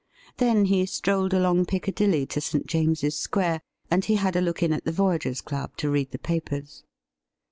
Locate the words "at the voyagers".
4.73-5.41